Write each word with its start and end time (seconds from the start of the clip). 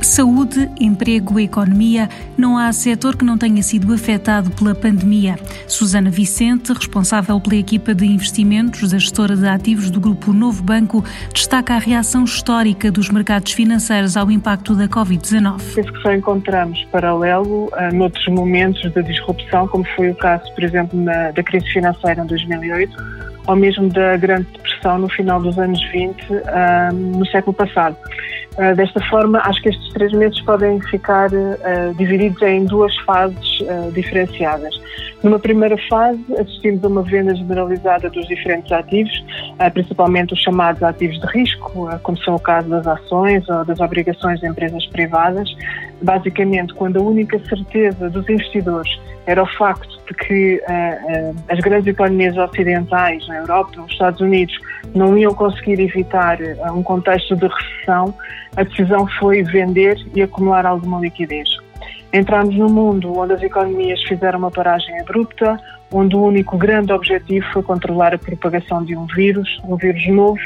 Saúde, 0.00 0.70
emprego, 0.80 1.40
economia, 1.40 2.08
não 2.36 2.56
há 2.56 2.72
setor 2.72 3.16
que 3.16 3.24
não 3.24 3.36
tenha 3.36 3.62
sido 3.62 3.92
afetado 3.92 4.50
pela 4.50 4.74
pandemia. 4.74 5.36
Susana 5.66 6.10
Vicente, 6.10 6.72
responsável 6.72 7.40
pela 7.40 7.56
equipa 7.56 7.94
de 7.94 8.06
investimentos 8.06 8.92
da 8.92 8.98
gestora 8.98 9.36
de 9.36 9.46
ativos 9.46 9.90
do 9.90 10.00
Grupo 10.00 10.32
Novo 10.32 10.62
Banco, 10.62 11.04
destaca 11.32 11.74
a 11.74 11.78
reação 11.78 12.24
histórica 12.24 12.90
dos 12.90 13.10
mercados 13.10 13.52
financeiros 13.52 14.16
ao 14.16 14.30
impacto 14.30 14.74
da 14.74 14.88
Covid-19. 14.88 15.74
Penso 15.74 15.92
que 15.92 16.02
só 16.02 16.12
encontramos 16.12 16.84
paralelo 16.92 17.66
uh, 17.66 17.94
noutros 17.94 18.26
momentos 18.28 18.80
de 18.90 19.02
disrupção, 19.02 19.66
como 19.68 19.84
foi 19.96 20.10
o 20.10 20.14
caso, 20.14 20.52
por 20.54 20.64
exemplo, 20.64 21.00
na, 21.00 21.32
da 21.32 21.42
crise 21.42 21.66
financeira 21.70 22.22
em 22.22 22.26
2008 22.26 23.28
ou 23.48 23.56
mesmo 23.56 23.88
da 23.88 24.16
Grande 24.18 24.46
Depressão 24.52 24.98
no 24.98 25.08
final 25.08 25.40
dos 25.40 25.58
anos 25.58 25.82
20, 25.90 26.20
uh, 26.20 26.42
ah, 26.46 26.90
no 26.92 27.26
século 27.26 27.54
passado. 27.54 27.96
Uh, 28.56 28.74
desta 28.74 29.00
forma, 29.08 29.40
acho 29.44 29.62
que 29.62 29.68
estes 29.68 29.92
três 29.92 30.12
meses 30.12 30.40
podem 30.40 30.80
ficar 30.82 31.30
uh, 31.32 31.94
divididos 31.96 32.42
em 32.42 32.64
duas 32.64 32.96
fases 32.98 33.47
diferenciadas. 33.92 34.74
Numa 35.22 35.38
primeira 35.38 35.76
fase, 35.88 36.20
assistimos 36.38 36.84
a 36.84 36.88
uma 36.88 37.02
venda 37.02 37.34
generalizada 37.34 38.08
dos 38.08 38.26
diferentes 38.28 38.70
ativos, 38.70 39.24
principalmente 39.74 40.32
os 40.34 40.40
chamados 40.40 40.82
ativos 40.82 41.18
de 41.20 41.26
risco, 41.26 41.88
como 42.02 42.18
são 42.18 42.36
o 42.36 42.40
caso 42.40 42.68
das 42.68 42.86
ações 42.86 43.48
ou 43.48 43.64
das 43.64 43.80
obrigações 43.80 44.38
de 44.40 44.46
empresas 44.46 44.86
privadas. 44.86 45.48
Basicamente, 46.00 46.72
quando 46.74 46.98
a 46.98 47.02
única 47.02 47.38
certeza 47.48 48.08
dos 48.08 48.28
investidores 48.28 48.98
era 49.26 49.42
o 49.42 49.46
facto 49.46 49.98
de 50.06 50.14
que 50.14 50.62
as 51.48 51.58
grandes 51.58 51.88
economias 51.88 52.36
ocidentais, 52.36 53.26
na 53.26 53.38
Europa, 53.38 53.72
nos 53.76 53.90
Estados 53.90 54.20
Unidos, 54.20 54.56
não 54.94 55.18
iam 55.18 55.34
conseguir 55.34 55.80
evitar 55.80 56.38
um 56.72 56.82
contexto 56.82 57.34
de 57.34 57.46
recessão, 57.46 58.14
a 58.56 58.62
decisão 58.62 59.06
foi 59.18 59.42
vender 59.42 59.96
e 60.14 60.22
acumular 60.22 60.64
alguma 60.64 61.00
liquidez. 61.00 61.48
Entramos 62.12 62.54
num 62.56 62.68
mundo 62.68 63.18
onde 63.18 63.34
as 63.34 63.42
economias 63.42 64.02
fizeram 64.04 64.38
uma 64.38 64.50
paragem 64.50 64.98
abrupta, 65.00 65.58
onde 65.92 66.16
o 66.16 66.22
único 66.22 66.56
grande 66.56 66.92
objetivo 66.92 67.46
foi 67.52 67.62
controlar 67.62 68.14
a 68.14 68.18
propagação 68.18 68.84
de 68.84 68.96
um 68.96 69.06
vírus, 69.06 69.60
um 69.64 69.76
vírus 69.76 70.06
novo 70.08 70.40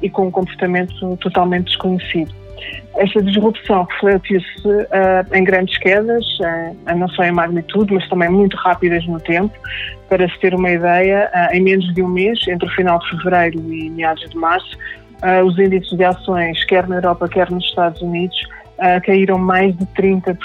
e 0.00 0.08
com 0.10 0.26
um 0.26 0.30
comportamento 0.30 1.16
totalmente 1.18 1.66
desconhecido. 1.66 2.32
Esta 2.96 3.20
disrupção 3.22 3.86
refletiu-se 3.90 4.68
uh, 4.68 5.34
em 5.34 5.42
grandes 5.42 5.76
quedas, 5.78 6.24
uh, 6.38 6.96
não 6.96 7.08
só 7.08 7.24
em 7.24 7.32
magnitude, 7.32 7.92
mas 7.92 8.08
também 8.08 8.28
muito 8.28 8.56
rápidas 8.56 9.04
no 9.06 9.18
tempo. 9.18 9.52
Para 10.08 10.28
se 10.28 10.38
ter 10.38 10.54
uma 10.54 10.70
ideia, 10.70 11.28
uh, 11.34 11.54
em 11.54 11.60
menos 11.60 11.92
de 11.92 12.02
um 12.02 12.08
mês, 12.08 12.38
entre 12.46 12.68
o 12.68 12.70
final 12.72 13.00
de 13.00 13.10
fevereiro 13.10 13.58
e 13.72 13.90
meados 13.90 14.28
de 14.30 14.36
março, 14.36 14.78
os 15.46 15.58
índices 15.58 15.96
de 15.96 16.04
ações, 16.04 16.62
quer 16.64 16.86
na 16.86 16.96
Europa, 16.96 17.26
quer 17.28 17.50
nos 17.50 17.64
Estados 17.64 18.02
Unidos, 18.02 18.36
caíram 19.04 19.38
mais 19.38 19.76
de 19.76 19.86
30%. 19.86 20.36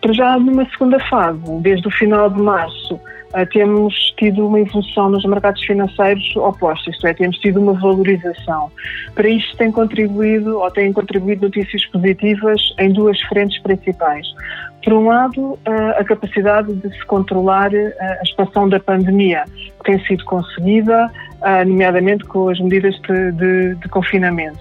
Para 0.00 0.12
já 0.12 0.38
numa 0.38 0.64
segunda 0.66 0.98
fase, 1.08 1.40
desde 1.60 1.88
o 1.88 1.90
final 1.90 2.30
de 2.30 2.40
março, 2.40 2.94
uh, 2.94 3.46
temos 3.52 3.94
tido 4.16 4.46
uma 4.46 4.60
evolução 4.60 5.08
nos 5.08 5.24
mercados 5.24 5.62
financeiros 5.64 6.36
oposta, 6.36 6.90
isto 6.90 7.06
é, 7.06 7.14
temos 7.14 7.38
tido 7.38 7.60
uma 7.60 7.72
valorização. 7.72 8.70
Para 9.14 9.28
isto 9.28 9.56
tem 9.56 9.72
contribuído, 9.72 10.58
ou 10.58 10.70
têm 10.70 10.92
contribuído 10.92 11.42
notícias 11.42 11.84
positivas 11.86 12.60
em 12.78 12.92
duas 12.92 13.20
frentes 13.22 13.60
principais. 13.62 14.26
Por 14.84 14.92
um 14.94 15.08
lado, 15.08 15.58
a 15.98 16.04
capacidade 16.04 16.72
de 16.72 16.88
se 16.90 17.04
controlar 17.04 17.70
a 17.74 18.22
expansão 18.22 18.66
da 18.66 18.80
pandemia, 18.80 19.44
que 19.78 19.84
tem 19.84 20.04
sido 20.06 20.24
conseguida, 20.24 21.10
nomeadamente 21.66 22.24
com 22.24 22.48
as 22.48 22.58
medidas 22.60 22.94
de, 23.00 23.32
de, 23.32 23.74
de 23.76 23.88
confinamento. 23.88 24.58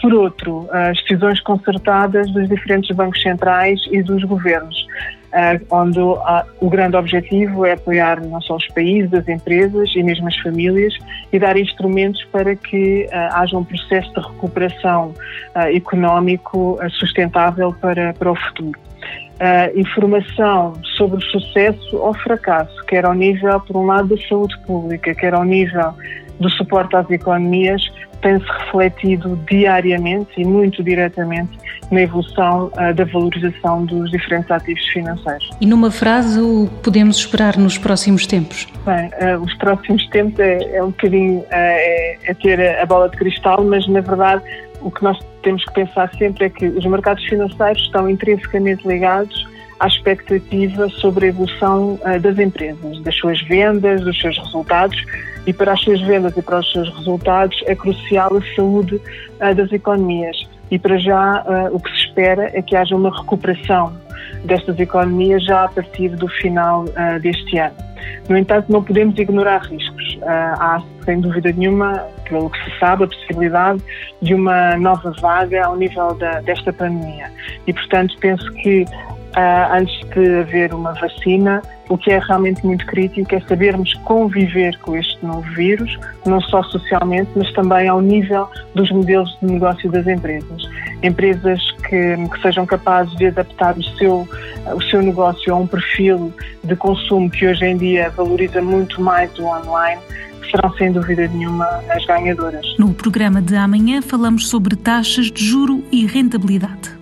Por 0.00 0.12
outro, 0.14 0.68
as 0.72 1.00
decisões 1.02 1.40
concertadas 1.40 2.30
dos 2.32 2.48
diferentes 2.48 2.94
bancos 2.96 3.22
centrais 3.22 3.80
e 3.90 4.02
dos 4.02 4.24
governos, 4.24 4.86
onde 5.70 6.00
o 6.00 6.68
grande 6.68 6.96
objetivo 6.96 7.64
é 7.64 7.72
apoiar 7.72 8.20
não 8.20 8.40
só 8.40 8.56
os 8.56 8.66
países, 8.68 9.14
as 9.14 9.28
empresas 9.28 9.90
e 9.94 10.02
mesmo 10.02 10.26
as 10.26 10.36
famílias 10.38 10.92
e 11.32 11.38
dar 11.38 11.56
instrumentos 11.56 12.22
para 12.32 12.56
que 12.56 13.06
haja 13.12 13.56
um 13.56 13.64
processo 13.64 14.12
de 14.12 14.20
recuperação 14.20 15.14
económico 15.72 16.78
sustentável 16.98 17.72
para, 17.80 18.12
para 18.14 18.32
o 18.32 18.34
futuro 18.34 18.78
uh, 19.42 19.78
informação 19.78 20.74
sobre 20.96 21.18
o 21.18 21.22
sucesso 21.22 21.96
ou 21.96 22.14
fracasso, 22.14 22.74
quer 22.86 23.04
ao 23.04 23.14
nível, 23.14 23.60
por 23.60 23.76
um 23.76 23.86
lado, 23.86 24.14
da 24.14 24.22
saúde 24.28 24.56
pública, 24.66 25.14
quer 25.14 25.34
ao 25.34 25.44
nível 25.44 25.92
do 26.42 26.50
suporte 26.50 26.94
às 26.94 27.08
economias, 27.10 27.82
tem-se 28.20 28.46
refletido 28.46 29.38
diariamente 29.50 30.30
e 30.40 30.44
muito 30.44 30.82
diretamente 30.82 31.58
na 31.90 32.02
evolução 32.02 32.70
uh, 32.74 32.94
da 32.94 33.04
valorização 33.04 33.84
dos 33.84 34.10
diferentes 34.10 34.50
ativos 34.50 34.84
financeiros. 34.88 35.50
E 35.60 35.66
numa 35.66 35.90
frase, 35.90 36.40
o 36.40 36.68
que 36.68 36.84
podemos 36.84 37.16
esperar 37.16 37.56
nos 37.56 37.76
próximos 37.76 38.26
tempos? 38.26 38.66
Bem, 38.86 39.08
uh, 39.08 39.40
os 39.42 39.52
próximos 39.54 40.06
tempos 40.08 40.38
é, 40.38 40.76
é 40.76 40.82
um 40.82 40.88
bocadinho 40.88 41.40
uh, 41.40 41.46
é, 41.50 42.18
é, 42.24 42.34
ter 42.34 42.78
a 42.78 42.86
bola 42.86 43.08
de 43.08 43.16
cristal, 43.16 43.62
mas 43.64 43.86
na 43.88 44.00
verdade 44.00 44.42
o 44.80 44.90
que 44.90 45.02
nós 45.02 45.18
temos 45.42 45.64
que 45.64 45.74
pensar 45.74 46.10
sempre 46.16 46.46
é 46.46 46.50
que 46.50 46.66
os 46.66 46.84
mercados 46.86 47.22
financeiros 47.24 47.82
estão 47.82 48.08
intrinsecamente 48.08 48.86
ligados 48.86 49.51
à 49.82 49.88
expectativa 49.88 50.88
sobre 50.90 51.26
a 51.26 51.28
evolução 51.30 51.94
uh, 51.94 52.20
das 52.20 52.38
empresas, 52.38 53.00
das 53.02 53.16
suas 53.16 53.42
vendas, 53.42 54.00
dos 54.02 54.18
seus 54.20 54.38
resultados 54.38 54.96
e 55.44 55.52
para 55.52 55.72
as 55.72 55.80
suas 55.80 56.00
vendas 56.02 56.36
e 56.36 56.42
para 56.42 56.60
os 56.60 56.70
seus 56.70 56.88
resultados 56.98 57.60
é 57.66 57.74
crucial 57.74 58.30
a 58.36 58.54
saúde 58.54 58.94
uh, 58.94 59.54
das 59.56 59.72
economias 59.72 60.36
e 60.70 60.78
para 60.78 60.96
já 60.98 61.42
uh, 61.42 61.74
o 61.74 61.80
que 61.80 61.90
se 61.90 62.06
espera 62.06 62.48
é 62.54 62.62
que 62.62 62.76
haja 62.76 62.94
uma 62.94 63.10
recuperação 63.10 63.92
destas 64.44 64.78
economias 64.78 65.44
já 65.44 65.64
a 65.64 65.68
partir 65.68 66.10
do 66.10 66.28
final 66.28 66.84
deste 67.20 67.58
ano. 67.58 67.74
No 68.28 68.36
entanto, 68.36 68.72
não 68.72 68.82
podemos 68.82 69.16
ignorar 69.16 69.58
riscos. 69.62 70.18
há, 70.24 70.82
sem 71.04 71.20
dúvida 71.20 71.52
nenhuma, 71.52 72.04
pelo 72.28 72.50
que 72.50 72.58
se 72.64 72.78
sabe, 72.78 73.04
a 73.04 73.06
possibilidade 73.06 73.80
de 74.20 74.34
uma 74.34 74.76
nova 74.76 75.12
vaga 75.20 75.66
ao 75.66 75.76
nível 75.76 76.14
da, 76.14 76.40
desta 76.40 76.72
pandemia. 76.72 77.30
E, 77.66 77.72
portanto, 77.72 78.16
penso 78.20 78.50
que 78.54 78.84
antes 79.36 79.98
de 80.10 80.40
haver 80.40 80.74
uma 80.74 80.92
vacina, 80.92 81.62
o 81.88 81.96
que 81.96 82.10
é 82.10 82.18
realmente 82.18 82.64
muito 82.64 82.86
crítico 82.86 83.34
é 83.34 83.40
sabermos 83.40 83.92
conviver 84.04 84.78
com 84.78 84.96
este 84.96 85.24
novo 85.24 85.42
vírus, 85.54 85.98
não 86.26 86.40
só 86.40 86.62
socialmente, 86.64 87.30
mas 87.34 87.50
também 87.52 87.88
ao 87.88 88.00
nível 88.00 88.48
dos 88.74 88.90
modelos 88.90 89.36
de 89.40 89.52
negócio 89.52 89.90
das 89.90 90.06
empresas. 90.06 90.62
Empresas 91.02 91.60
que, 91.88 92.16
que 92.16 92.42
sejam 92.42 92.64
capazes 92.66 93.14
de 93.16 93.26
adaptar 93.26 93.76
o 93.76 93.82
seu, 93.96 94.28
o 94.74 94.82
seu 94.82 95.02
negócio 95.02 95.52
a 95.52 95.56
um 95.56 95.66
perfil 95.66 96.32
de 96.64 96.76
consumo 96.76 97.30
que 97.30 97.46
hoje 97.46 97.64
em 97.64 97.76
dia 97.76 98.10
valoriza 98.10 98.60
muito 98.62 99.00
mais 99.00 99.36
o 99.38 99.44
online, 99.44 100.00
serão 100.50 100.72
sem 100.76 100.92
dúvida 100.92 101.26
nenhuma 101.28 101.66
as 101.90 102.04
ganhadoras. 102.04 102.64
No 102.78 102.92
programa 102.92 103.40
de 103.40 103.56
amanhã 103.56 104.02
falamos 104.02 104.48
sobre 104.48 104.76
taxas 104.76 105.30
de 105.30 105.44
juro 105.44 105.82
e 105.90 106.06
rentabilidade. 106.06 107.01